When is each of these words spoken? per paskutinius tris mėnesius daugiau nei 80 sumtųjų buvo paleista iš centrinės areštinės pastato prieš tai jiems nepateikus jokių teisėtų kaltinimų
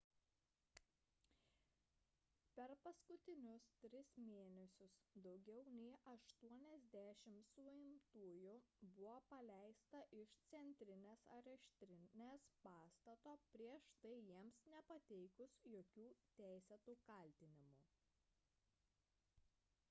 per 2.59 2.71
paskutinius 2.85 3.67
tris 3.83 4.13
mėnesius 4.29 4.95
daugiau 5.27 5.65
nei 5.75 5.91
80 6.13 7.11
sumtųjų 8.07 8.57
buvo 8.97 9.13
paleista 9.33 10.01
iš 10.23 10.33
centrinės 10.55 11.25
areštinės 11.37 12.49
pastato 12.67 13.37
prieš 13.55 13.91
tai 14.07 14.17
jiems 14.31 14.61
nepateikus 14.75 15.61
jokių 15.77 16.09
teisėtų 16.43 16.97
kaltinimų 17.13 17.79